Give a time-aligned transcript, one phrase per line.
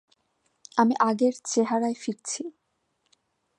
[0.77, 2.41] আমি আগের চেহারায় ফিরছি।